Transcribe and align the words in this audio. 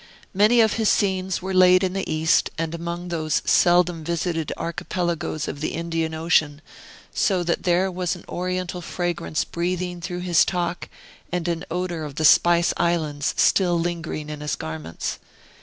Many 0.33 0.61
of 0.61 0.73
his 0.77 0.89
scenes 0.89 1.43
were 1.43 1.53
laid 1.53 1.83
in 1.83 1.93
the 1.93 2.11
East, 2.11 2.49
and 2.57 2.73
among 2.73 3.09
those 3.09 3.43
seldom 3.45 4.03
visited 4.03 4.51
archipelagoes 4.57 5.47
of 5.47 5.61
the 5.61 5.73
Indian 5.73 6.15
Ocean, 6.15 6.59
so 7.13 7.43
that 7.43 7.61
there 7.65 7.91
was 7.91 8.15
an 8.15 8.25
Oriental 8.27 8.81
fragrance 8.81 9.43
breathing 9.43 10.01
through 10.01 10.21
his 10.21 10.43
talk 10.43 10.89
and 11.31 11.47
an 11.47 11.65
odor 11.69 12.03
of 12.03 12.15
the 12.15 12.25
Spice 12.25 12.73
Islands 12.77 13.35
still 13.37 13.79
lingering 13.79 14.31
in 14.31 14.41
his 14.41 14.55
garments. 14.55 15.19